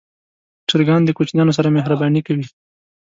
[0.69, 2.45] چرګان د کوچنیانو سره مهرباني کوي.